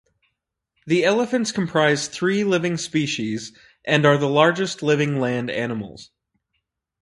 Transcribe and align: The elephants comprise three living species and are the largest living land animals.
The 0.87 1.05
elephants 1.05 1.51
comprise 1.51 2.07
three 2.07 2.43
living 2.43 2.77
species 2.77 3.53
and 3.85 4.03
are 4.03 4.17
the 4.17 4.25
largest 4.27 4.81
living 4.81 5.19
land 5.19 5.51
animals. 5.51 6.09